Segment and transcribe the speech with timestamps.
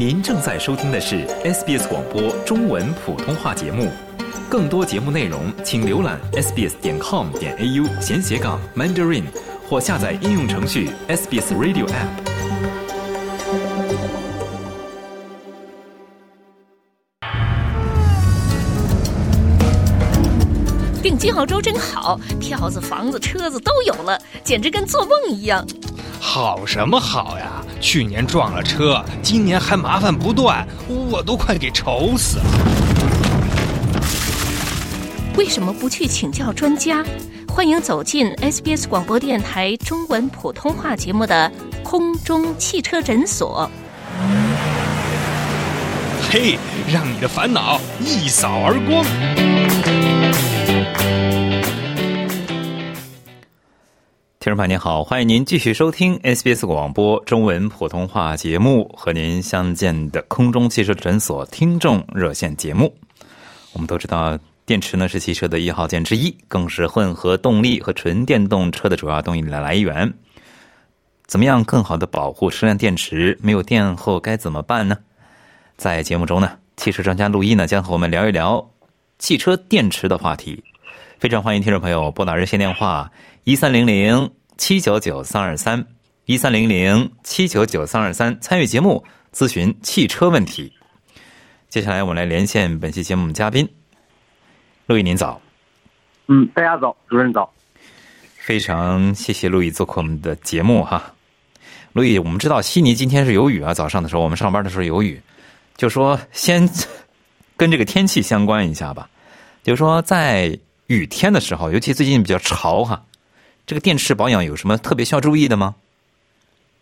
[0.00, 3.92] 您正在收听的是 SBS 广播中文普通话节目。
[4.48, 9.24] 更多节目内容，请浏览 sbs 点 com 点 au 闲斜杠 mandarin，
[9.68, 12.08] 或下载应用程序 SBS Radio App。
[21.02, 25.62] 定金澳洲真好，票子、房子、车子都有了，简直跟做梦一样。
[26.18, 27.49] 好什么好呀？
[27.80, 30.66] 去年撞了车，今年还麻烦不断，
[31.10, 32.44] 我都快给愁死了。
[35.36, 37.02] 为什么不去请教专家？
[37.48, 41.50] 欢迎走进 SBS 广播电台中文普通话节目的
[41.82, 43.68] 空中汽车诊所。
[46.30, 50.19] 嘿，让你的烦恼一扫而光。
[54.42, 62.90] 听众朋友您好，欢迎您继续收听 SBS 广播中文普通话节目，和您相见的空中汽车诊所听众热线节目。
[63.74, 70.10] 我们都知道，电池呢是汽车的一号件之一，更是混合动力和纯电动车的主要动力的来源。
[71.26, 73.38] 怎么样更好的保护车辆电池？
[73.42, 74.96] 没有电后该怎么办呢？
[75.76, 78.66] 在节目中呢，汽车专家陆毅呢将和我们聊一聊
[79.18, 80.64] 汽车电池的话题。
[81.18, 83.12] 非常欢迎听众朋友拨打热线电话
[83.44, 85.86] 一三零零七九九三二三
[86.26, 90.70] 一三零零七九九三二三参与节目咨询汽车问题。
[91.70, 93.66] 接下来我们来连线本期节目嘉宾，
[94.84, 95.40] 陆毅您早。
[96.26, 97.50] 嗯，大家早，主任早。
[98.36, 101.14] 非常谢谢陆毅做客我们的节目哈。
[101.94, 105.18] 陆毅，我们知道悉尼今天是有雨啊，早上的时候我们上班的时候有雨，
[105.78, 106.68] 就说先
[107.56, 109.08] 跟这个天气相关一下吧，
[109.62, 110.58] 就说在。
[110.86, 113.00] 雨天的时候，尤其最近比较潮哈，
[113.70, 115.76] 这个电池保养有什么特别需要注意的吗？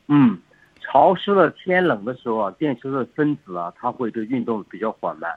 [0.07, 0.39] 嗯，
[0.81, 5.31] 潮湿的天冷的时候啊，电池的分子啊，它会对运动比较缓慢，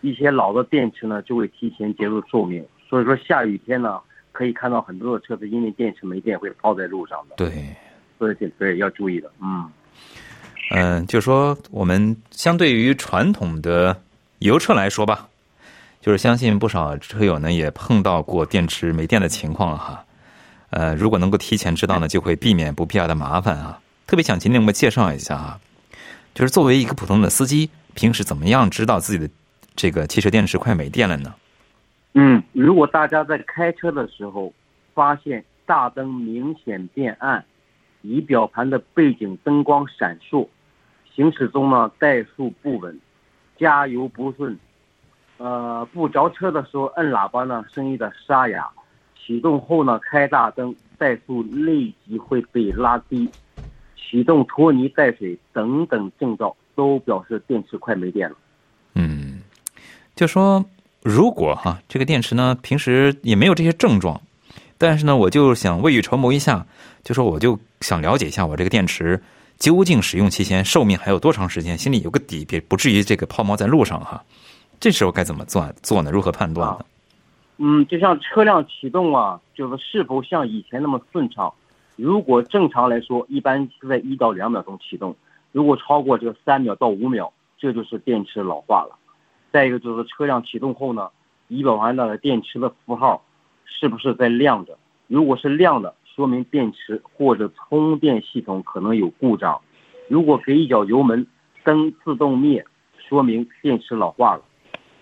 [0.00, 2.66] 一些老的电池呢就会提前结束寿命。
[2.90, 4.00] 所以说下雨天呢，
[4.32, 7.36] 可以看到很多的车子因为电池没电会抛在路上的。
[7.36, 7.52] 对，
[8.18, 9.30] 所以这对要注意的。
[9.40, 9.70] 嗯，
[10.72, 13.96] 嗯，就说我们相对于传统的
[14.40, 15.28] 油车来说吧。
[16.00, 20.04] 就是相信不少车友呢也碰到过电池没电的情况哈，
[20.76, 23.80] 呃，如果能够提前知道呢，就会避免不必要的麻烦啊。
[24.06, 25.58] 特别想请你们介绍一下啊，
[26.34, 29.32] 就是作为一个普通的司机，平时怎么样知道自己的
[29.74, 31.34] 这个汽车电池快没电了呢？
[32.12, 34.52] 嗯，如果大家在开车的时候
[34.92, 37.42] 发现大灯明显变暗，
[38.02, 40.46] 仪表盘的背景灯光闪烁，
[41.14, 43.00] 行驶中呢怠速不稳，
[43.58, 44.54] 加油不顺。
[45.38, 48.64] 呃，不着车的时候摁喇叭呢，声音的沙哑；
[49.26, 53.26] 启动后呢，开大灯，怠速立即会被拉低；
[53.96, 58.36] 启动拖泥带水等等症状，都表示电池快没电了。
[58.94, 59.40] 嗯，
[60.14, 60.64] 就说
[61.02, 64.20] 如果哈，这个电池呢，平时也没有这些症状，
[64.78, 66.64] 但是呢，我就想未雨绸缪一下，
[67.02, 69.20] 就说我就想了解一下我这个电池
[69.58, 74.22] 究竟使用期限、寿命还有多长时间，心里有个底，别不至于这个抛锚在路上哈。
[74.78, 76.12] 这时候该怎么做做呢？
[76.12, 76.84] 如何判断呢？
[77.58, 81.52] 嗯，就像车辆启动啊，就是是否像以前那么顺畅。
[81.96, 85.16] 如果正常来说，一般是在一到两秒钟启动。
[85.52, 88.98] 如果超过这个三秒到五秒，这就是电池老化了。
[89.50, 91.08] 再一个就是车辆启动后呢，
[91.48, 93.22] 仪表盘上的电池的符号
[93.64, 94.76] 是不是在亮着？
[95.06, 99.58] 如果是亮的，说明电池或者充电系统可能有故障。
[100.08, 101.26] 如果给一脚油门，
[101.64, 102.62] 灯自动灭，
[102.98, 104.42] 说明电池老化了。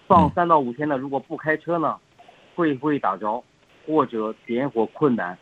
[0.06, 1.96] 放三到五天呢，如果不开车呢，
[2.54, 3.42] 会不会打着，
[3.86, 5.36] 或者点火困难？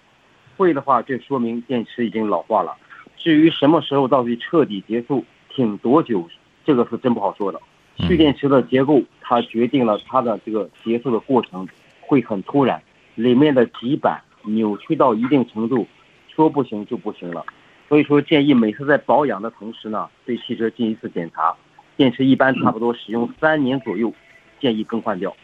[0.57, 2.77] 会的话，这说明电池已经老化了。
[3.17, 6.29] 至于什么时候到底彻底结束，挺多久，
[6.65, 7.61] 这个是真不好说的。
[7.99, 11.69] 蓄电池的结构，它决定了它的这个结束的过程
[12.01, 12.83] 会很突然，
[13.15, 15.87] 里面的极板扭曲到一定程度，
[16.35, 17.45] 说不行就不行了。
[17.89, 21.55] 所以说，建议每次在保养的同时呢，对汽车进一次检查。
[21.97, 24.13] 电池一般差不多使用三年左右。
[24.61, 25.37] 建议更换掉。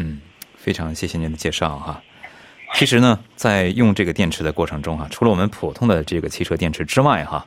[0.00, 0.11] 嗯，
[0.62, 2.00] 非常谢谢您的介绍哈。
[2.74, 7.44] 其实呢，在用这个电池的过程中哈，除了我们普通的这个汽车电池之外哈，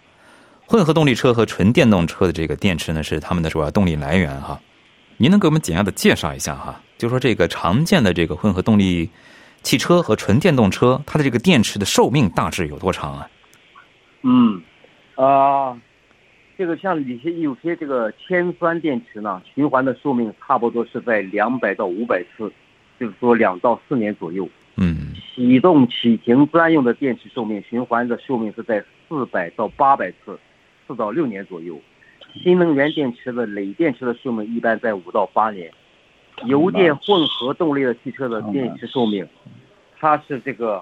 [0.66, 4.60] 混合动力车和纯电动车的这个电池呢，是它们的主要动力来源哈。
[5.16, 6.82] 您能给我们简要的介绍一下哈？
[6.98, 9.10] 就说这个常见的这个混合动力
[9.64, 13.30] 汽车和纯电动车，它的这个电池的寿命大致有多长啊？
[14.24, 14.62] 嗯，
[15.16, 15.80] 啊。
[16.58, 22.50] 这个像有些有些这个铅酸电池呢，循环的寿命差不多是在两百到五百次，
[23.00, 24.48] 就是说两到四年左右。
[24.78, 25.14] 嗯。
[25.34, 30.40] 启动启停专用的电池寿命循环的寿命是在四百到八百次，
[30.88, 31.78] 四到六年左右。
[32.42, 35.70] 新能源电池的锂电池的寿命一般在五到八年，
[36.46, 39.28] 油电混合动力的汽车的电池寿命，
[40.00, 40.82] 它是这个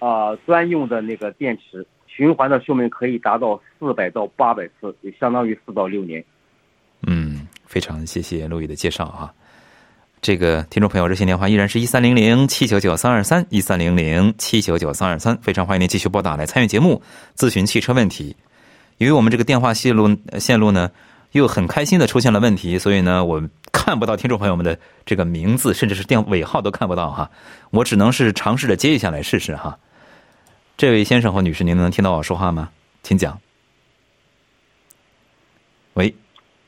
[0.00, 6.24] 啊、专用的那个电池，循环的寿命可以达到四百到八百次，也相当于四到六年。
[7.06, 9.32] 嗯，非常谢谢陆毅的介绍啊。
[10.22, 17.02] 这个听众朋友热线电话依然是一三零零七九九三二三一三零零七九九三二三，非常欢迎您继续拨打来参与节目，
[17.36, 18.36] 咨询汽车问题。
[18.98, 20.88] 由于我们这个电话线路呃线路呢，
[21.32, 23.42] 又很开心的出现了问题，所以呢，我
[23.72, 27.28] 看不到听众朋友们的这个名字，甚至是电尾号都看不到哈。
[27.70, 29.76] 我只能是尝试着接一下来试试哈。
[30.76, 32.70] 这位先生和女士，您能听到我说话吗？
[33.02, 33.36] 请讲。
[35.94, 36.14] 喂，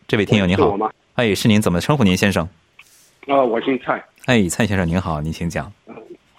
[0.08, 0.76] 这位听友您好？
[1.14, 2.48] 哎，是您怎么称呼您先生？
[3.26, 4.04] 啊、我姓蔡。
[4.26, 5.64] 哎，蔡先生您好，您请讲。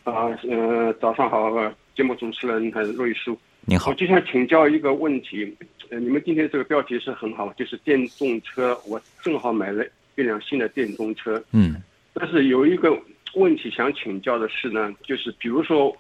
[0.04, 3.38] 啊，呃，早上好，呃节目主持人陆毅叔。
[3.62, 5.56] 您好我，就想请教一个问题，
[5.90, 9.84] 呃，你们今天这个标题是很好，就是电动车，我正好买了
[10.16, 11.82] 一辆新的电动车，嗯
[12.14, 12.96] 但是有一个
[13.34, 15.96] 问题想请教的是呢，就是比如说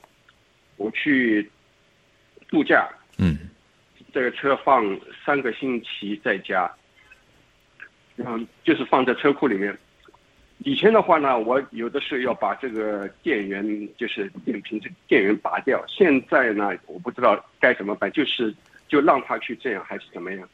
[0.77, 1.49] 我去
[2.47, 2.87] 度假，
[3.17, 3.49] 嗯
[4.13, 4.85] 这个车放
[5.25, 6.71] 三个星期在家，
[8.17, 9.75] 嗯，就是放在车库里面。
[10.59, 13.63] 以前的话呢，我有的是要把这个电源，
[13.97, 15.83] 就是电瓶这电源拔掉。
[15.87, 18.55] 现在呢，我不知道该怎么办，就是
[18.87, 20.49] 就让他去这样，还是怎么样？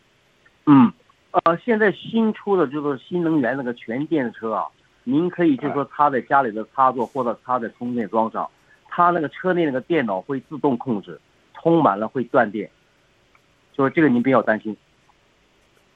[0.65, 0.91] 嗯，
[1.31, 4.65] 呃，现在新出的就是新能源那个全电车啊，
[5.03, 8.49] 您可以就是说插在家里的插座或者插在充电桩上，
[8.89, 11.19] 它那个车内那个电脑会自动控制，
[11.53, 12.69] 充满了会断电，
[13.71, 14.75] 就是这个您不要担心。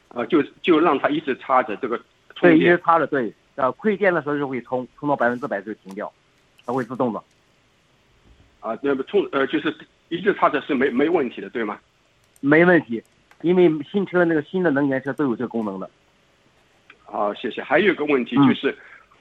[0.09, 1.97] 啊、就就让它一直插着这个
[2.35, 2.79] 充对，一直。
[2.85, 6.11] 插着，对，呃，亏电的时候就会充，充到百分之百就停掉，
[6.65, 7.23] 它会自动的。
[8.59, 9.73] 啊，那么充呃就是
[10.09, 11.79] 一直插着是没没问题的，对吗？
[12.41, 13.01] 没问题，
[13.41, 15.89] 因为新车那个新的能源车都有这个功能的。
[17.03, 17.63] 好，谢谢。
[17.63, 18.77] 还有一个问题嗯就是，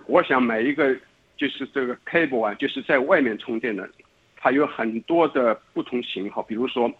[0.07, 0.97] 我想买一个
[1.37, 3.89] 就是这个 cable 啊，就是在外面充电的，
[4.37, 6.91] 它有很多的不同型号，比如说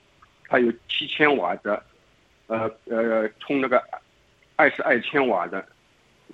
[0.47, 1.83] 它有七千瓦的，
[2.47, 3.83] 呃呃，充那个
[4.55, 5.67] 二十二千瓦的。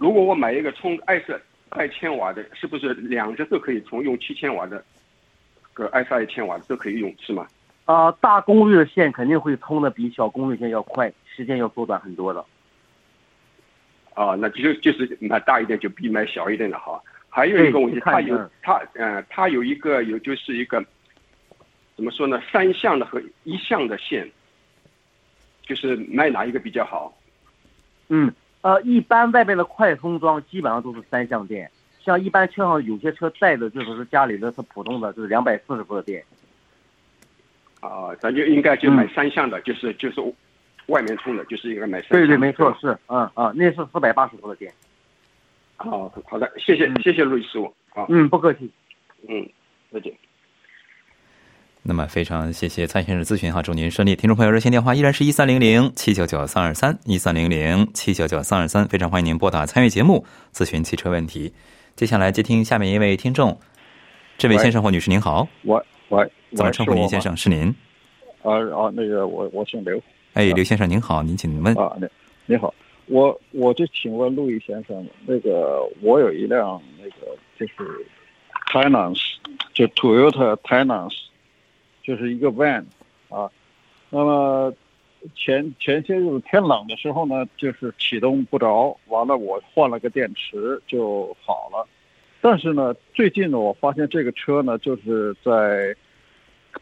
[0.00, 1.38] 如果我买一个充二十
[1.69, 4.02] 二千瓦的，是不是两只都可以充？
[4.02, 4.82] 用七千瓦的，
[5.75, 7.47] 个二十二千瓦的都可以用，是吗？
[7.85, 12.43] 啊、大功率的线肯定会充的比小功率线要快，时间要缩短很多的。
[14.14, 17.05] 啊，那就就是买大一点就比买小一点的好。
[17.29, 20.82] 还有一个问题，它有嗯它呃，它有一个有就是一个
[21.94, 22.41] 怎么说呢？
[22.50, 24.26] 三项的和一项的线，
[25.61, 27.14] 就是买哪一个比较好？
[28.08, 36.22] 嗯，呃，一般外面的快充桩基本上都是三相电，像一般车上有些车带的就是家里的是普通的，就是两百四十伏的电。
[37.80, 40.20] 啊，咱就应该就买嗯三相的，就是就是
[40.86, 44.70] 外面充的，就是应该买三对对，没错，是，嗯啊，那是四百八十伏的电。
[45.76, 48.70] 好好的，谢谢嗯谢谢陆师傅，啊，嗯，不客气。
[49.26, 49.48] 嗯，
[49.90, 50.12] 再见。
[51.82, 54.14] 那么非常谢谢蔡先生咨询哈，祝您顺利。
[54.14, 61.52] 听众朋友，热线电话依然是一三零零七九九三二三一三零零七九九三二三，非常欢迎您拨打参与节目咨询汽车问题。
[61.96, 63.58] 接下来接听下面一位听众，
[64.36, 65.80] 这位先生或女士您好，喂
[66.10, 67.18] 喂，怎么称呼您先？
[67.20, 67.34] 生？
[67.34, 67.74] 是您？
[68.42, 69.99] 啊啊，那个我我姓刘
[70.34, 71.75] 哎，刘先生您好，您请问。
[71.76, 72.06] 啊，你
[72.44, 72.75] 你好，
[73.06, 78.06] 我我就请问陆毅先生，那个我有一辆那个就是
[78.70, 79.22] Tynance，
[79.72, 81.16] 就 Toyota Tynance，
[82.02, 82.85] 就是一个 van
[83.28, 83.50] 啊，
[84.11, 84.73] 那么
[85.35, 91.87] 前前些日子天冷的时候呢，就是启动不着，完了我换了个电池就好了，
[92.40, 95.95] 但是呢，最近呢，我发现这个车呢，就是在。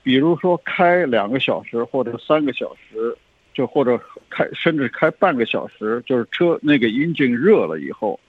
[0.03, 3.17] 比如说开两个小时或者三个小时，
[3.55, 3.99] 就或者
[4.29, 8.21] 开甚至开半个小时，就是车那个引擎热了以后，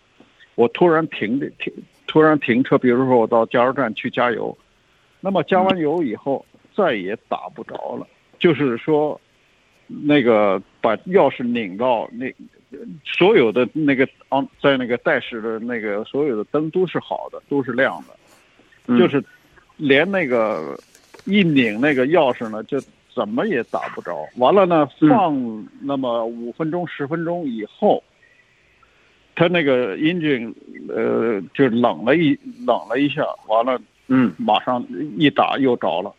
[0.56, 1.72] 我突然停的停，
[2.08, 4.58] 突然停车，比如说我到加油站去加油，
[5.20, 6.46] 那么加完油以后
[6.80, 8.08] 再也打不着了，
[8.40, 9.20] 就是说，
[9.88, 12.34] 那个把钥匙拧到那
[13.04, 18.16] 所有的那个昂，在那个带式的那个所有的灯都是好的，都是亮的，
[18.88, 19.22] 嗯就是
[19.76, 20.80] 连那个
[21.26, 22.82] 一拧那个钥匙呢，就
[23.14, 24.26] 怎么也打不着。
[24.38, 28.02] 完了呢，嗯放那么五分钟、十分钟以后，
[29.36, 30.54] 他那个 engine
[30.88, 34.82] 呃就冷了一冷了一下，完了嗯马上
[35.18, 36.16] 一打又着了。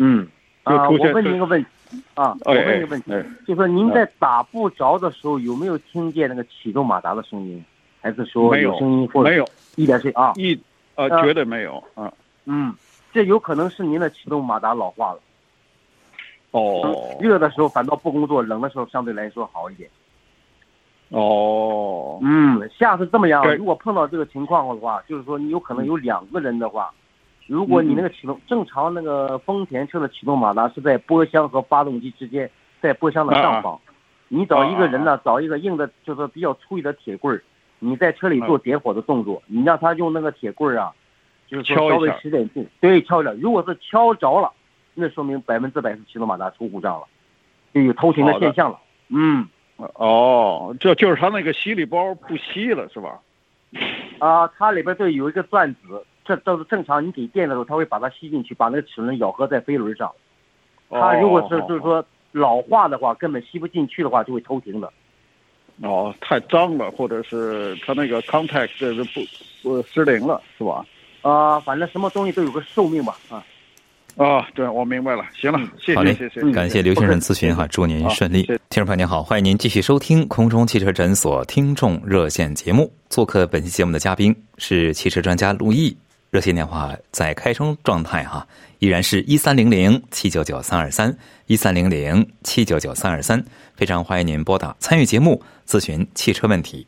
[0.00, 0.26] 嗯。
[0.64, 1.68] 啊，我问您一个问题
[2.14, 7.64] 啊，我哎问一个问题，哎就说您在打不着的时候，有没有听见那个启动马达的声音？
[8.02, 10.32] 还是说没有声音或者没有一点声音啊？
[10.36, 10.60] 一
[10.96, 12.12] 呃啊绝对没有啊。
[12.44, 12.74] 嗯，
[13.12, 15.20] 这有可能是您的启动马达老化了。
[16.50, 19.88] 哦，热的时候反倒不工作，冷的时候相对来说好一点。
[21.08, 26.92] 哦，嗯，下次这么样，如果碰到这个情况的话，就是说你有可能有两个人的话，
[27.50, 32.48] 如果你那个启动正常那个丰田车的启动马达是在波箱和发动机之间，
[32.80, 33.76] 在波箱的上方，
[34.28, 37.42] 你找一个人呢，找一个硬的，就是比较粗一的铁棍儿，
[37.80, 40.92] 你在车里做点火的动作，你让他用那个铁棍儿啊，
[41.48, 43.32] 就是说稍微使点劲，对，敲一下。
[43.32, 44.52] 如果是敲着了，
[44.94, 47.06] 那说明百分之百是启动马达出故障了，
[47.74, 48.78] 就有偷停的现象了。
[49.08, 49.48] 嗯。
[49.94, 53.18] 哦，这就是他那个吸力包不吸了是吧？
[54.20, 56.04] 啊，它里边对有一个转子，
[56.36, 57.04] 这都是正常。
[57.04, 60.08] 你给电的时候，它会把它吸进去，把那个齿轮咬合在飞轮上。
[60.88, 64.92] 它如果是哦就是说老化的话，根本吸不进去的话，就会偷停的。
[65.82, 69.20] 哦，太脏了，或者是它那个 contact 这是不
[69.62, 70.84] 不失灵了是吧？
[71.22, 73.16] 啊，反正什么东西都有个寿命吧。
[73.30, 73.44] 啊，
[74.16, 75.24] 啊，对，我明白了。
[75.32, 78.60] 行了，谢好嘞谢谢谢，感谢刘先生咨询哈，祝您顺利谢谢。
[78.68, 82.92] 听众朋友您好，欢迎您继续收听空中汽车诊所听众热线节目。
[83.08, 85.96] 做客本期节目的嘉宾是汽车专家陆毅，
[86.30, 88.46] 热线电话在开通状态哈，
[88.78, 91.14] 依然是一三零零七九九三二三
[91.46, 93.44] 一三零零七九九三二三，
[93.74, 96.86] 非常欢迎您拨打参与节目咨询汽车问题。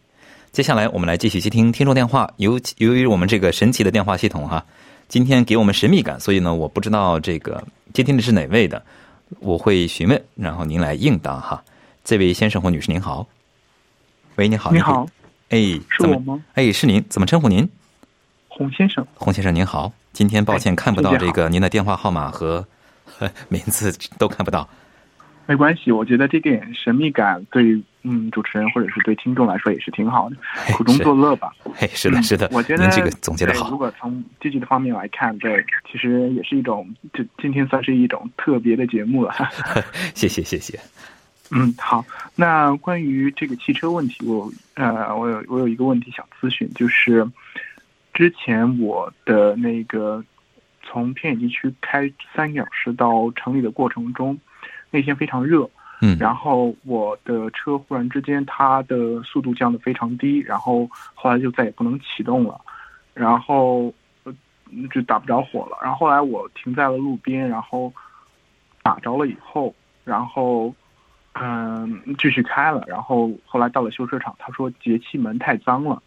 [0.53, 4.65] 接下来我们来继续接听听众电话，由由于我们这个神奇的电话系统哈，
[5.09, 8.81] 今天给我们神秘感，所以呢，我不知道这个接听的是哪位的，
[9.41, 11.65] 我会询问，然后您来应答哈。
[12.05, 13.27] 这位先生或女士您好，
[14.37, 15.05] 喂，你好，你好，
[15.49, 15.59] 哎，
[15.99, 16.45] 怎么是我吗？
[16.55, 17.69] 哎，是您，怎么称呼您？
[18.55, 22.65] 洪先生，洪先生您好，今天抱歉哎看不到这个您的电话号码和
[23.07, 24.69] 呵 名字都看不到。
[25.47, 31.51] 没关系，我觉得这点神秘感对嗯主持人或者是对听众来说也是挺好的，哎苦中作乐吧。
[31.75, 33.79] 嘿， 是的，嗯是的，我觉得您这个总结的好如。
[33.79, 39.35] 果从积极的方面来看，对，其实也是一种，就今天算是一种特别的节目了。
[40.15, 40.79] 谢谢，谢谢。
[41.51, 42.05] 嗯，好。
[42.37, 47.27] 那关于这个汽车问题，我呃，我有我有一个问题想咨询，就是
[48.13, 50.23] 之前我的那个
[50.83, 54.39] 从偏远地区开三个小时到城里的过程中，
[54.91, 55.69] 那天非常热，
[56.03, 62.61] 嗯，然后我的车忽然之间它的速度降得非常低，然后后来就再也不能启动了，
[63.15, 63.93] 然后
[64.25, 64.35] 呃
[64.91, 65.79] 就打不着火了。
[65.81, 67.93] 然后后来我停在了路边，然后
[68.83, 70.75] 打着了以后，然后
[71.33, 76.03] 嗯继续开了，然后后来到了修车厂，他说节气门太脏了。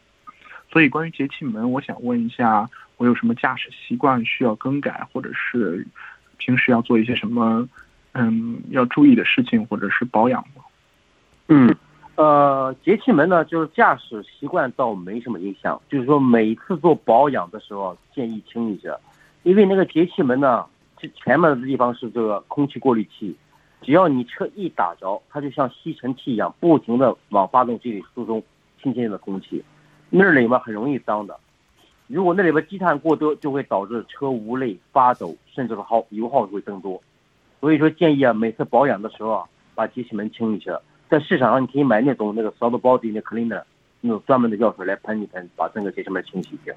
[0.75, 5.87] 所以关于节气门，我想问一下，我有什么驾驶习惯需要更改，或者是
[6.35, 7.65] 平时要做一些什么
[8.11, 10.61] 嗯要注意的事情，或者是保养吗？
[11.47, 11.73] 嗯，
[12.15, 18.93] 呃，节气门呢，就是驾驶习惯倒没什么影响，就是说每次做保养的时候建议清一下，
[19.43, 20.65] 因为那个节气门呢，
[20.97, 23.33] 这前面的地方是这个空气过滤器，
[23.81, 28.43] 只要你车一打着，它就像吸尘器一样，不停的往发动机里输送
[28.83, 29.63] 新鲜的空气，
[30.09, 31.37] 那里面很容易脏的。
[32.07, 37.01] 如果那里边积碳过多，就会导致车无泪、发抖，甚至是耗油耗会增多。
[37.59, 40.79] 所以说建议啊，每次保养的时候啊，把节气门清一下。
[41.09, 43.63] 在市场上你可以买那种那个 soft body 那 cleaner
[44.01, 46.73] 那种专门的药水来喷一喷，把整个节气门清洗一下。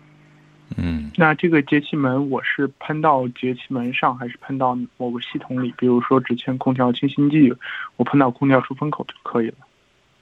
[0.77, 5.73] 嗯，那这个节气门，我是喷到节气门上，还是喷到某个系统里？
[5.77, 7.53] 比如说之前空调清新剂，
[7.97, 9.57] 我喷到空调出风口就可以了。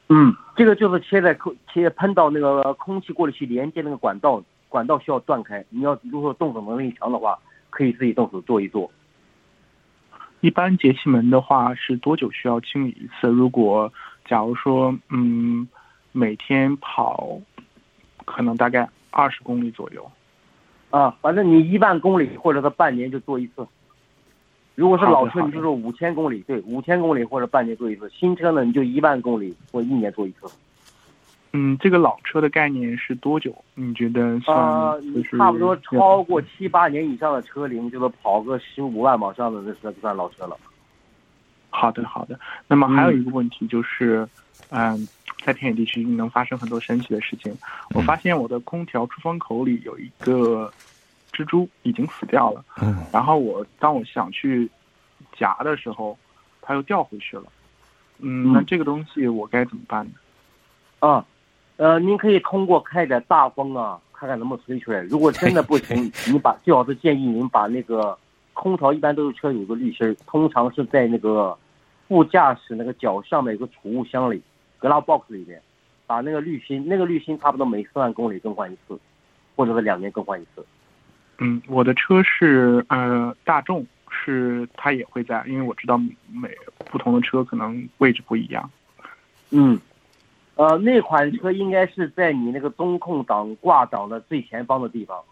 [0.08, 5.64] 嗯，这个就是切在空切喷到那个空气过滤器连接那个管道，管道需要断开。
[5.68, 7.38] 你要如果动手能力强的话，
[7.70, 8.90] 可以自己动手做一做。
[10.40, 13.26] 一般节气门的话是多久需要清理一次？
[13.28, 13.92] 如果
[14.24, 15.66] 假如说嗯
[16.12, 17.40] 每天跑，
[18.24, 20.08] 可能大概二十公里左右。
[20.90, 23.66] 啊，反正你一万公里或者是半年就做一次。
[24.76, 28.08] 如果是老车，你就说五千公里，对，五千公里或者半年做一次。
[28.10, 30.46] 新车呢，你就一万公里或一年做一次。
[31.52, 33.56] 嗯，这个老车的概念是多久？
[33.74, 40.54] 你觉得算是差不多超过七八年以上的车龄，就是跑个十五万往上的那车就算老车了。
[41.70, 42.38] 好的，好的。
[42.68, 44.28] 那么还有嗯一个问题就是，
[44.68, 45.08] 嗯，
[45.42, 47.50] 在偏远地区能发生很多神奇的事情。
[47.94, 50.70] 我发现我的空调出风口里有一个
[51.36, 54.68] 蜘蛛已经死掉了，嗯然后我当我想去
[55.36, 56.16] 夹的时候，
[56.62, 57.44] 它又掉回去了。
[58.18, 60.12] 嗯，嗯那这个东西我该怎么办呢？
[61.00, 61.26] 啊，
[61.76, 65.00] 呃，您可以通过开点大风啊，看看能不能吹出来。
[65.02, 68.16] 如果真的不行， 你把最好是建议您把那个
[68.54, 71.56] 空调，一般都是车有个滤芯儿，通常是在那个
[72.08, 74.40] 副驾驶那个脚上面有个储物箱里
[74.80, 75.60] ，glove box 里面，
[76.06, 78.98] 把那个滤芯，那个滤芯差不多每四万公里更换一次，
[79.54, 80.64] 或者是两年更换一次。
[81.38, 85.98] 嗯，我的车是呃大众，是它也会在，因为我知道
[86.32, 86.50] 每
[86.90, 88.70] 不同的车可能位置不一样。
[89.50, 89.78] 嗯，
[90.54, 95.22] 呃，那款车应该是在你那个中控档挂档的最前方的地方。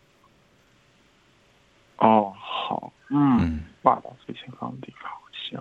[1.96, 5.58] 哦，好，嗯，嗯，挂挡最前方的地方，行。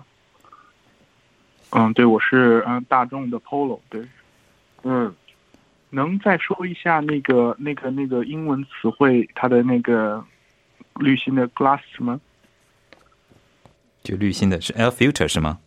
[1.70, 4.06] 嗯，对，我是嗯大众的 Polo，对。
[4.82, 5.14] 嗯，
[5.90, 10.22] 能再说一下那个那个那个英文词汇它的那个
[11.00, 12.20] 滤芯的 glass 什么？
[14.02, 15.58] 就滤芯的是 air filter 是吗？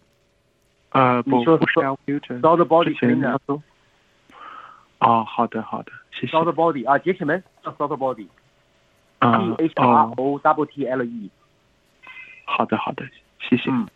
[0.91, 3.62] 呃，不，你说不是 L filter，Solid body 之前 cleaner。
[5.00, 6.34] 哦，好的好的，谢谢。
[6.38, 8.29] Solid body 啊，节气门叫 Solid body，P
[9.19, 11.29] 啊 H R 哦，O W T L E。
[12.46, 13.05] 好的好的，
[13.39, 13.69] 谢谢。
[13.69, 13.88] 嗯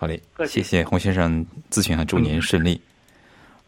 [0.00, 2.80] 好嘞谢谢洪先生咨询啊，祝您顺利。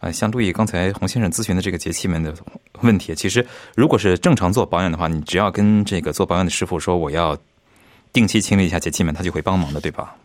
[0.01, 2.35] 啊，相对于刚才洪先生咨询的这个节气门的
[2.81, 7.37] 问题，其实如果是正常做保养的话，你只要跟这个做保养的师傅说我要
[8.13, 10.17] 定期清理一下节气门，他就会帮忙的，对吧？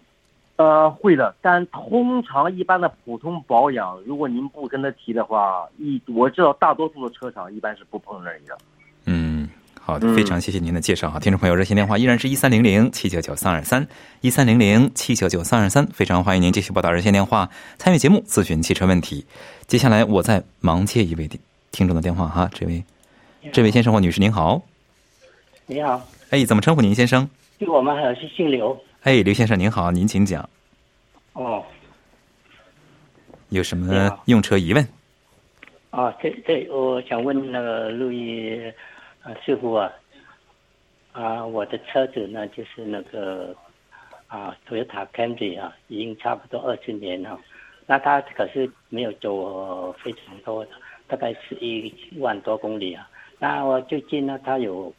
[0.56, 8.58] 呃，会的，但通常一般的普通保养，如果您不跟他提的话，一我知道大多数的车厂一般是不碰这一的。
[9.06, 9.45] 嗯，
[9.86, 10.16] 好的，嗯。
[10.16, 13.88] 非常谢谢您的介绍哈，听众朋友，热线电话依然是一三零零七九九三二三
[14.22, 19.24] 一三零零七九九三二三，非常欢迎您继续拨打热线电话参与节目咨询汽车问题。
[19.68, 21.30] 接下来我再忙接一位
[21.72, 22.84] 听众的电话哈，这位
[23.54, 24.60] 这位先生或女士您好，
[25.68, 26.02] 你好，
[26.32, 27.30] 哎，怎么称呼您先生？
[27.60, 28.76] 就我们还有是姓刘。
[29.04, 30.50] 哎，刘先生您好，您请讲，
[31.34, 31.64] 哦。
[33.50, 34.84] 有什么用车疑问？
[35.92, 38.60] 啊，这这我想问那个陆毅
[39.26, 39.92] 啊师傅啊
[41.12, 43.56] 啊，我的车子呢就是那个
[44.28, 47.40] 啊 Toyota Camry 啊，已经差不多二十年了，
[47.88, 50.72] 那它可是没有走非常多的，
[51.08, 53.10] 大概是一万多公里啊。
[53.40, 54.94] 那我最近呢，它有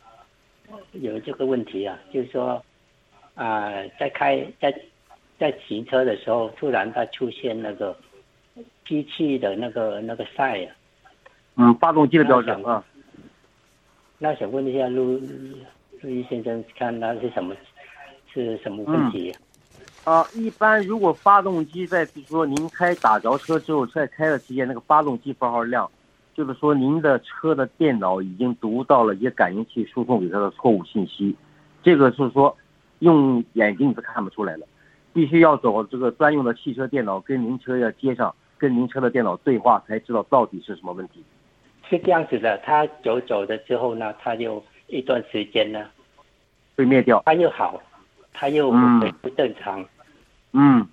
[0.95, 2.61] 有这个问题啊，就是说
[3.37, 4.77] 啊，在开在
[5.39, 7.97] 在行车的时候，突然它出现那个
[8.85, 10.75] 机器的那个那个晒啊。
[11.55, 12.85] 嗯，发动机的标准啊。
[14.19, 15.19] 那想问一下陆
[16.01, 17.55] 陆毅先生，看他是什么
[18.33, 19.35] 是什么问题？
[20.05, 25.91] 啊，一般如果发动机在就是说您开打着车之后，在开的期间那个发动机符号亮，
[26.33, 31.35] 就是说您的车的电脑已经读到了一些感应器输送给它的错误信息，
[31.83, 32.57] 这个是说
[33.01, 34.67] 用眼睛是看不出来的，
[35.13, 41.23] 必须要走这个专用的汽车电脑跟您车要接上，跟您车的电脑对话，才知道到底是什么问题。
[41.89, 45.87] 是这样子的，他走走的之后呢，他就一段时间呢，
[46.77, 47.23] 会灭掉。
[47.27, 47.81] 他又好，
[48.33, 49.85] 他又嗯恢复正常。
[50.53, 50.87] 嗯，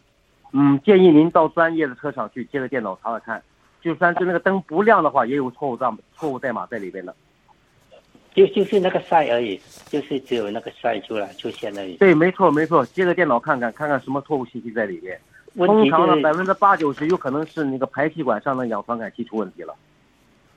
[0.52, 3.44] 嗯，建议您到专业的车厂去接个电脑查查看，
[3.82, 7.16] 就算是那个灯不亮的话，也有错误账错误代码在里边的。
[8.36, 11.96] 就就是那个晒而已，就是只有那个晒出来出现而已。
[11.98, 15.20] 对，没错没错，接个电脑看看，看看什么错误信息在里边。
[15.54, 19.76] 问通题就是常呢，百分之八九十有可能是那个排气管上的氧传感器出问题了。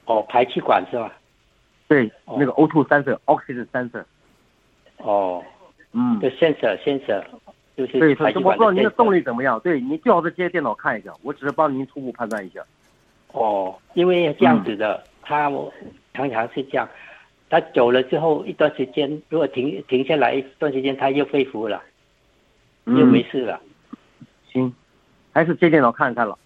[0.07, 1.13] 哦，排气管是吧？
[1.89, 4.05] 对，哦那个 O2 sensor、oxygen sensor。
[4.99, 5.45] 哦，
[5.93, 7.23] 嗯，对 sensor sensor，
[7.77, 9.61] 就是对，排气管我不知道您的动力怎么样。
[9.61, 12.61] 对您最好是接电脑看一下，我只是帮您初步判断一下。
[13.33, 15.73] 哦，因为这样子的，他我
[16.15, 16.89] 常常是这样，
[17.51, 21.83] 他走了之后一段时间，如果停停下来一段时间，他又恢复了，
[22.87, 23.61] 又没嗯，事了。
[24.51, 24.75] 行，
[25.33, 26.39] 还是接电脑看看了。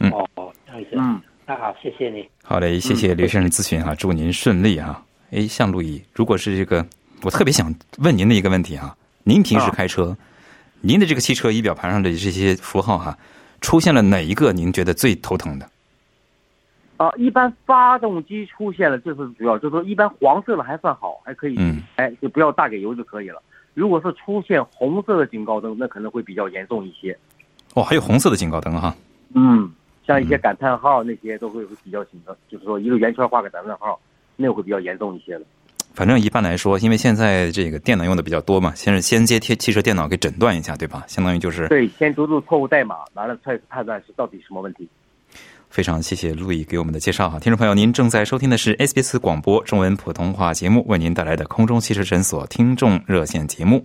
[0.00, 0.90] 嗯哦，这样子。
[0.92, 2.28] 嗯，那好，谢谢你。
[2.44, 5.02] 好嘞，谢谢刘先生咨询啊，祝您顺利啊。
[5.30, 6.84] 哎，向路易，如果是这个，
[7.22, 10.14] 我特别想问您的一个问题啊，您平时啊开车，
[10.82, 13.16] 您的这个汽车仪表盘上的这些符号哈、
[13.62, 15.66] 出现了哪一个您觉得最头疼的？
[16.98, 23.42] 啊，一般发动机出现了，这是主要，就是说一般黄色的还算好，还可以，嗯哎，就不要大给油就可以了。
[23.72, 27.16] 如果是出现红色的警告灯，那可能会比较严重一些。
[27.72, 28.94] 哦，还有红色的警告灯哈。
[29.34, 29.70] 嗯，
[30.08, 34.00] 像一些嗯感叹号那些都会比较紧张，就是说一个圆圈画个感叹号，
[34.36, 35.44] 那会比较严重一些的。
[35.92, 41.04] 反正一般来说，因为现在这个电脑用的比较多嘛，先是先接贴汽车电脑给诊断一下，对吧？
[41.08, 44.88] 相当于就是对，先读读错误代码，完了再判断是到底什么问题。
[45.68, 53.84] 非常谢谢路易给我们的介绍哈，听众朋友，您正在收听的是 SBS 广播中文普通话节目为您带来的空中汽车诊所听众热线节目。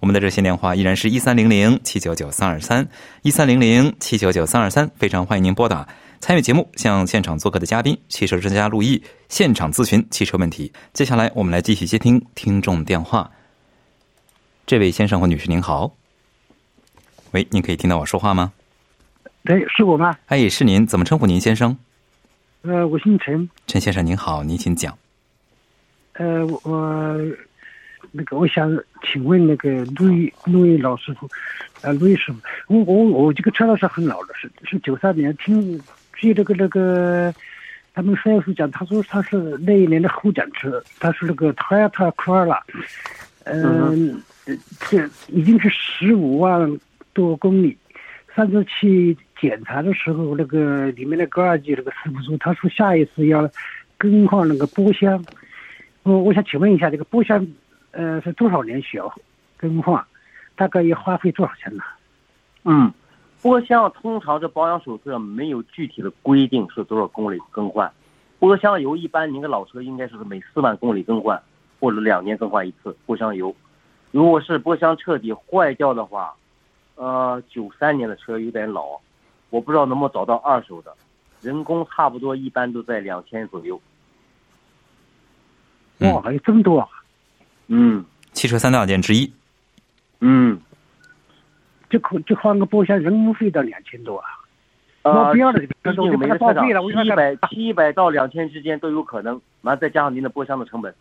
[0.00, 2.88] 我们的热线电话依然是一三零零七九九三二三
[3.20, 5.86] 一三零零七九九三二三，非常欢迎您拨打
[6.20, 10.72] 参与节目，向现场做客的嘉宾汽车专家陆毅现场咨询汽车问题。
[10.94, 13.30] 接下来我们来继续接听听众电话。
[14.66, 15.92] 这位先生或女士您好，
[17.32, 18.52] 喂，您可以听到我说话吗？
[19.44, 20.16] 对，是我吗？
[20.26, 21.76] 哎，是您，怎么称呼您先生？
[22.62, 24.96] 呃，我姓陈，陈先生您好，您请讲。
[26.14, 27.16] 呃，我我
[28.12, 28.70] 那个我想
[29.02, 31.28] 请问那个陆毅陆毅老师傅，
[31.82, 35.80] 呃，陆毅师傅，我我我这个车呢是很老的，是是九三年听
[36.14, 37.32] 据这个那个，
[37.94, 42.60] 他们师傅讲，他说他是那一年的候奖车，他是那个 Toyota Corolla，
[43.44, 44.22] 嗯，
[44.88, 46.78] 这已经是十五万
[47.12, 47.76] 多公里。
[48.36, 53.50] 上次去检查的时候，那个里面的高二级那个师傅说，他说下一次要
[53.98, 55.22] 更换那个波箱。
[56.04, 57.44] 我我想请问一下，这个波箱，
[57.92, 59.12] 呃，是多少年需要
[59.56, 60.04] 更换？
[60.56, 61.82] 大概要花费多少钱呢？
[62.64, 62.92] 嗯，
[63.40, 67.90] 波箱通常这保养手册没有具体的规定是多少公里更换。
[68.38, 71.42] 波箱油一般您的老车应该是每四万公里更换，
[71.78, 73.54] 或者两年更换一次波箱油。
[74.10, 76.34] 如果是波箱彻底坏掉的话，
[76.96, 79.00] 呃，九三年的车有点老，
[79.48, 80.94] 我不知道能不能找到二手的，
[81.40, 83.80] 人工差不多一般都在两千左右。
[86.00, 86.88] 哇，还有这么多啊！
[87.72, 89.32] 嗯汽车三大件之一。
[90.20, 90.60] 嗯，
[91.88, 94.26] 就可就换个波箱，人工费到两千多啊！
[95.02, 100.94] 呃我不要了，这毕个我就把竟每个车厂它报废了，我就把它七百七百到两千之间都有可能，完再加上您的波箱的成本。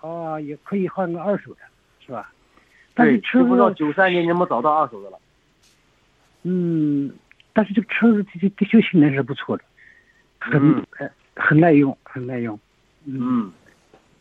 [0.00, 1.60] 啊，也可以换个二手的，
[2.04, 2.30] 是吧？
[2.94, 5.18] 但对，是车就不知道子，九三年能不能找到二手的了。
[6.44, 7.10] 嗯，
[7.52, 9.64] 但是这个车子这这这修性能是不错的，
[10.38, 12.56] 很、嗯呃很耐用，很耐用。
[13.04, 13.50] 嗯，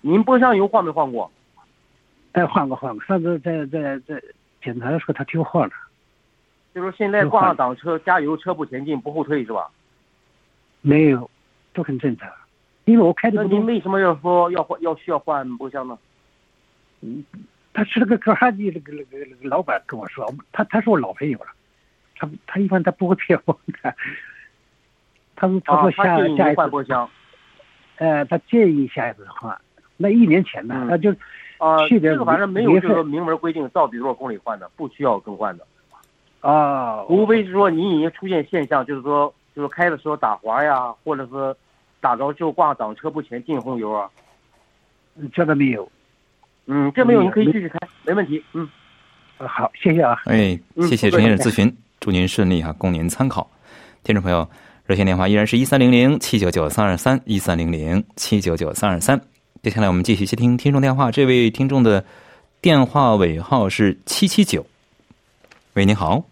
[0.05, 1.31] 您波箱油换没换过？
[2.33, 4.21] 哎，换过换过，上次在在在
[4.61, 5.73] 检查的时候他替我换了，
[6.75, 9.67] 就是说现在挂上挡车加油，车不前进不后退是吧？
[10.81, 11.27] 没有，
[11.73, 12.31] 都很正常。
[12.83, 15.97] 因为我开的那您为什么要说要换要需要换波箱呢？
[17.01, 17.25] 嗯
[17.73, 21.47] 他是那个格哈迪那个那个那个老板跟我说，他他是我老朋友了，
[22.15, 23.95] 他他一般他不会骗我的。
[25.35, 27.09] 他说他啊说，下、他下一次换波箱。
[27.95, 29.59] 呃，他建议下一次换。
[29.97, 31.11] 那一年前呢，嗯他就
[31.57, 35.65] 啊，去年这个反正没有这个明文规定到底多少公里换的，不需要更换的。
[36.41, 41.55] 啊，无非是说你已经出现现象，就是说就是开的时候打滑呀，或者是
[42.01, 44.09] 打着之后挂挡车不前进轰油啊。
[45.33, 45.89] 这个没有。
[46.67, 48.43] 嗯，这没有，你可以继续开，没问题。
[48.53, 48.67] 嗯，
[49.37, 50.21] 呃好，谢谢啊。
[50.25, 53.49] 哎，嗯谢谢陈先生咨询，祝您顺利哈、供您参考。
[54.03, 54.47] 听众朋友，
[54.85, 59.19] 热线电话依然是一三零零七九九三二三一三零零七九九三二三。
[59.65, 62.05] 接下来我们继续接听听众电话，这位听众的
[62.61, 64.63] 电话尾号是七七九。
[65.73, 66.23] 喂，您好，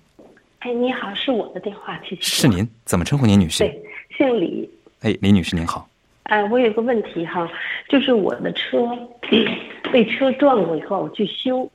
[0.60, 3.64] 哎，你好，是我的电话，其实是您，怎么称呼您，女士？
[3.64, 3.82] 对，
[4.16, 4.70] 姓李。
[5.02, 5.90] 哎，李女士您好。
[6.26, 7.50] 哎，我有个问题哈，
[7.90, 8.88] 就是我的车
[9.92, 11.68] 被车撞过以后，我去修，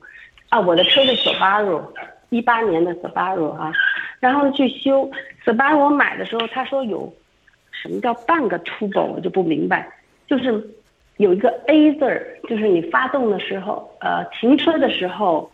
[0.47, 1.83] 啊，我的车是 Subaru，
[2.29, 3.69] 一八年的 Subaru 啊，
[4.21, 5.11] 然后去修
[5.45, 7.13] Subaru，我买的时候他说有
[7.69, 9.85] 什么叫半个 turbo，我就不明白，
[10.25, 10.65] 就是
[11.19, 15.51] 有一个 A 字儿，就是你发动的时候，呃，停车的时候，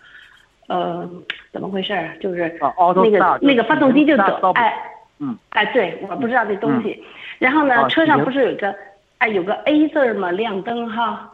[0.68, 1.10] 呃，
[1.52, 2.16] 怎么回事儿？
[2.22, 2.56] 就是
[2.96, 4.72] 那个那个发动机就就是走哎，
[5.20, 7.04] 嗯，哎，对，我不知道这东西。
[7.40, 8.76] 然后呢，啊车上不是有一个，
[9.18, 11.32] 哎，有个 A 字儿嘛，亮灯哈。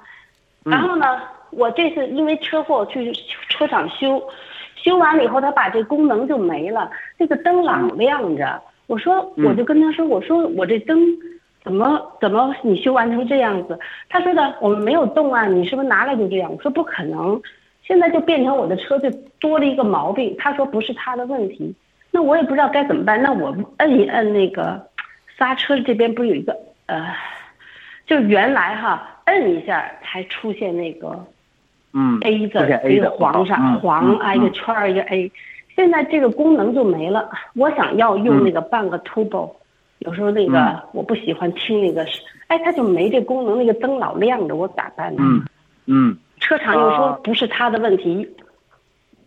[0.63, 3.11] 嗯然后呢，我这次因为车祸去
[3.49, 4.23] 车厂修，
[4.77, 6.89] 修完了以后，他把这功能就没了，
[7.19, 8.61] 这个灯老亮着。
[8.87, 10.97] 我说，嗯我就跟他说，我说我这灯
[11.63, 13.79] 怎么怎么你修完成这样子？
[14.09, 16.51] 他说的我们没有动啊，你是不是拿来就这样？
[16.51, 17.39] 我说不可能，
[17.83, 20.35] 现在就变成我的车就多了一个毛病。
[20.39, 21.73] 他说不是他的问题，
[22.09, 23.21] 那我也不知道该怎么办。
[23.21, 24.87] 那我摁一摁那个
[25.37, 27.13] 刹车这边不是有一个呃，
[28.05, 31.25] 就是原来哈摁一下才出现那个
[31.93, 32.57] 嗯 A 字
[32.89, 35.31] 一个的黄色嗯黄嗯啊一个嗯圈儿一个 A，
[35.75, 37.29] 现在这个功能就没了。
[37.55, 39.51] 我想要用那个半个 turbo，
[40.01, 42.05] 有时候那个嗯我不喜欢听那个，
[42.47, 45.21] 哎，它就没这功能，那个灯老亮着，我咋办呢？
[45.23, 45.45] 嗯
[45.85, 48.27] 嗯车厂又说啊不是他的问题，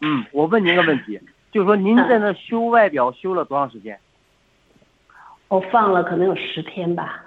[0.00, 1.20] 嗯，我问您个问题，
[1.52, 3.98] 就是说您在那修外表修了多长时间？
[5.48, 7.22] 我放了可能有十天吧，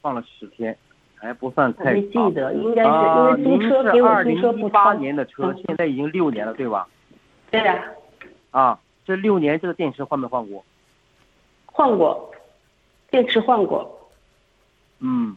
[0.00, 0.74] 放了十天，
[1.16, 4.94] 还不算我没太长记得，应该是啊，因为租车给我租车不八超。
[4.94, 6.88] 年的车，嗯现在已经六年了，对吧？
[7.50, 7.84] 对呀、
[8.50, 10.64] 啊，这六年这个电池换没换过？
[11.66, 12.30] 换过，
[13.10, 14.10] 电池换过，
[15.00, 15.36] 嗯，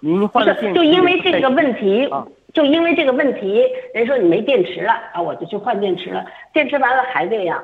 [0.00, 3.62] 您换的电池就因为这个问题，啊就因为这个问题，
[3.94, 7.62] 人说你没电池了啊，我就去换电池了，电池完了还这样，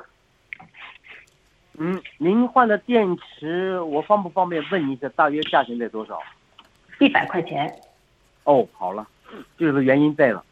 [1.79, 6.21] 嗯，您换的电池，我方不方便问一下，大约价钱在多少？
[7.01, 7.75] 一百块钱，
[8.45, 9.07] 哦，好了，
[9.59, 10.45] 这个原因在了。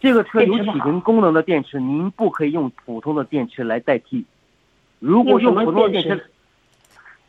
[0.00, 4.24] 这个车有启停功能的电池，您不可以用普通的电池来代替。
[4.98, 6.30] 如果用普通的电池，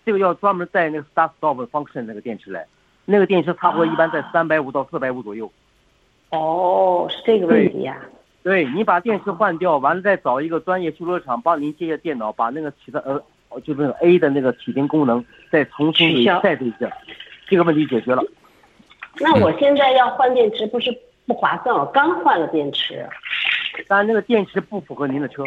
[0.06, 2.66] 这个要专门带那个 start stop function 那个电池来，
[3.06, 5.52] 那个电池差不多一般在啊三百五到四百五左右。
[6.30, 7.98] 哦，是这个问题呀、
[8.42, 13.24] 对你把电池换掉，完了再找一个专业修车厂帮您接下电脑，把那个其他呃
[13.64, 16.92] 就是 A 的那个启停功能，再重新取消 reset 一下，
[17.48, 18.24] 这个问题解决了。
[19.20, 20.92] 那我现在要换电池，不是
[21.28, 21.76] 不划算？
[21.76, 23.08] 我刚换了电池，
[23.88, 25.46] 但，那个电池不符合您的车，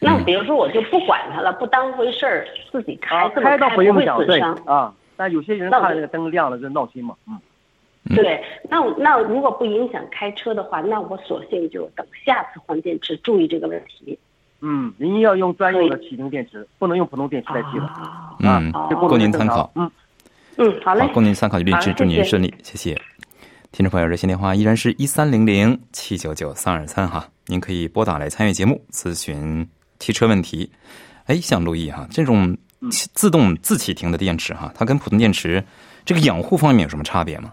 [0.00, 4.54] 那比如说我就不管它了，不当回事儿，自己开啊，这么倒开不会损伤。
[4.64, 4.94] 啊。
[5.16, 7.38] 但有些人看那个灯亮了就闹心嘛，嗯。
[8.14, 14.16] 对，那那如果不影响开车的话，那我索性就等下次换电池，注意这个问题。
[14.60, 17.84] 嗯，您要用专用的启停电池，不能用普通电池代替的。
[17.86, 18.70] 啊，嗯
[19.08, 19.68] 供您参考。
[19.74, 19.90] 嗯，
[20.56, 22.94] 嗯，好嘞好，，供您参考，律师，好谢谢祝您顺利，谢谢。
[23.72, 30.70] 听众朋友，热线电话依然是一三零零七九九三二三哈，您可以拨打来参与节目，咨询汽车问题。
[31.26, 32.56] 哎，像陆毅哈这种
[32.90, 35.64] 自动自启停的电池哈，它跟普通电池
[36.04, 37.52] 这个养护方面有什么差别吗？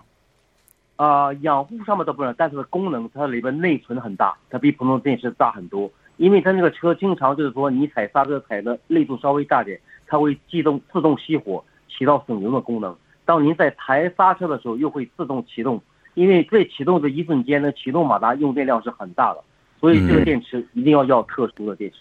[0.96, 5.92] 啊、养护上面倒不是，但是功能它里边内存很大，它比普通电池大很多。
[6.18, 12.96] 因为它那个车经常就是说你踩刹车踩的力度稍微大点，它会自动自动熄火，起到省油的功能。
[13.26, 15.82] 当您在抬刹车的时候，又会自动启动，
[16.14, 19.44] 因为在启动的一瞬间呢，启动马达用电量是很大的，
[19.80, 21.98] 所以这个嗯电池一定要要特殊的电池。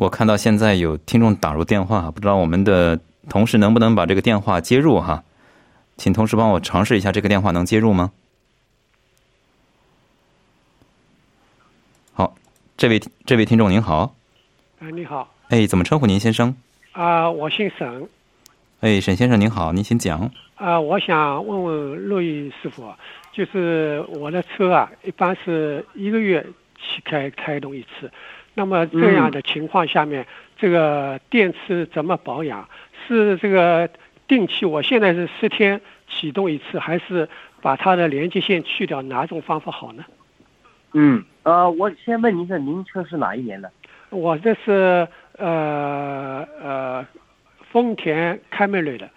[0.00, 5.22] 我看到现在有听众打入电话，不知道我们的同事能不能把这个电话接入哈？
[5.98, 8.10] 请同事帮我尝试一下，这个电话能接入吗？
[12.14, 12.34] 好，
[12.78, 14.14] 这位这位听众您好，
[14.78, 16.56] 啊，你好，哎，怎么称呼您先生？
[16.92, 18.08] 啊、我姓沈，
[18.80, 20.30] 哎，沈先生您好，您请讲。
[20.54, 22.90] 啊、我想问问陆毅师傅，
[23.34, 26.42] 就是我的车啊，一般是一个月
[26.78, 28.10] 去开开动一次，
[28.54, 32.68] 那么这样的情况下面，这个电池怎么保养？
[33.06, 33.88] 是这个
[34.28, 37.28] 定期，我现在是十天启动一次，还是
[37.62, 39.02] 把它的连接线去掉？
[39.02, 40.04] 哪种方法好呢？
[40.92, 43.70] 嗯，呃，我先问您一下，您车是哪一年的？
[44.10, 45.06] 我这是
[45.38, 47.06] 呃呃
[47.70, 49.08] 丰田凯美瑞的，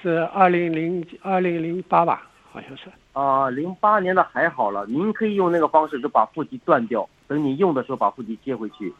[0.00, 2.84] 是二零零二零零八吧，好像是。
[3.14, 8.92] 啊，零八年的还好了，您可以用那个方式，就把负极断掉，等你用的时候把负极接回去。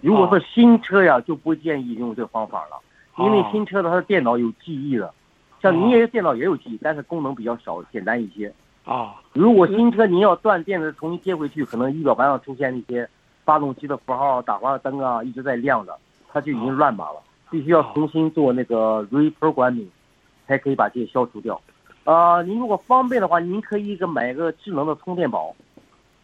[0.00, 2.80] 如果是新车呀，就不建议用这个方法了，
[3.18, 5.12] 因为哦新车的它的电脑有记忆的，
[5.60, 8.52] 像您也电脑也有记忆，但是功能比较少，简单一些。
[8.84, 13.08] 啊如果新车您要断电的重新接回去，可能仪表盘上出现一些
[13.44, 15.98] 发动机的符号、打滑灯啊一直在亮着，
[16.32, 17.20] 它就已经乱码了，
[17.50, 19.88] 必须要重新做那个 reprogramming，
[20.46, 21.60] 才可以把这些消除掉。
[22.04, 25.54] 呃，您如果方便的话，您可以一个买个智能的充电宝，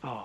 [0.00, 0.24] 哦，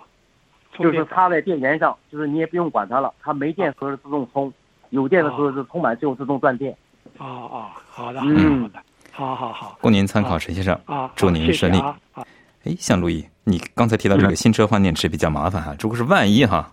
[0.78, 4.52] 就是插在电源上，就是你也不用管它了，它没电时候是自动充，
[4.90, 6.76] 有电的时候是充满之后自动断电。
[7.18, 10.80] 哦哦，好的，嗯好的，好好好供您参考，陈先生。
[10.86, 11.78] 啊，祝您顺利。
[11.80, 12.24] 啊啊
[12.64, 16.72] 哎，像路易，你刚才提到这个新车换电池比较麻烦哈，如果是万一哈，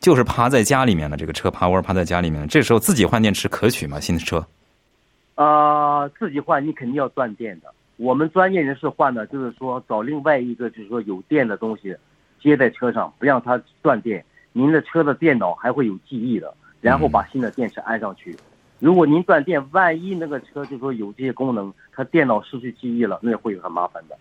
[0.00, 4.00] 就是趴在家里面的这个车趴窝趴在家里面，这时候自己换电池可取吗？
[4.00, 4.44] 新的车？
[5.34, 7.72] 呃，自己换你肯定要断电的。
[7.98, 11.94] 我们专业人士换的，就是说找另外一个就是说有电的东西
[12.40, 14.24] 接在车上，不让它断电。
[14.52, 18.36] 您的车的电脑还会有记忆的，然后把新的电池安上去。
[18.78, 24.16] 如果您断电，万一那个车就说有这些功能，它电脑失去记忆了，那会很麻烦的。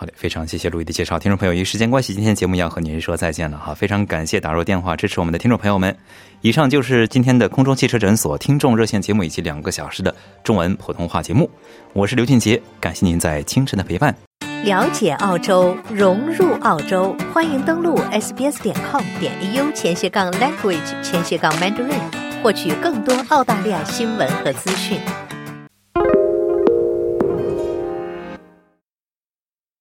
[0.00, 1.18] 好的，非常谢谢陆毅的介绍。
[1.18, 3.74] 听众朋友，因为时间关系，今天节目要和您说再见了哈。
[3.74, 5.92] 非常感谢打入电话支持我们的听众朋友们。
[6.40, 11.50] 以上就是今天的空中汽车诊所听众热线节目以及两个小时的中文普通话节目。
[11.94, 14.14] 我是刘俊杰，感谢您在清晨的陪伴。
[14.62, 21.98] 了解澳洲，融入澳洲，欢迎登录 sbs 点 com 点 au 前斜杠 language 前斜杠 mandarin，
[22.40, 25.00] 获取更多澳大利亚新闻和资讯。